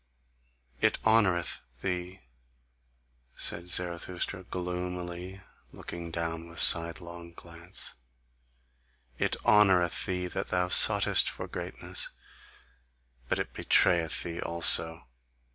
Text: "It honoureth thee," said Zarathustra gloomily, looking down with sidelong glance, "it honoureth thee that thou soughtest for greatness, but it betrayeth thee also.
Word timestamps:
"It 0.79 0.97
honoureth 1.05 1.59
thee," 1.83 2.21
said 3.35 3.69
Zarathustra 3.69 4.43
gloomily, 4.45 5.43
looking 5.71 6.09
down 6.09 6.49
with 6.49 6.57
sidelong 6.57 7.33
glance, 7.33 7.93
"it 9.19 9.35
honoureth 9.45 10.07
thee 10.07 10.25
that 10.25 10.47
thou 10.47 10.69
soughtest 10.69 11.29
for 11.29 11.47
greatness, 11.47 12.09
but 13.29 13.37
it 13.37 13.53
betrayeth 13.53 14.23
thee 14.23 14.41
also. 14.41 15.05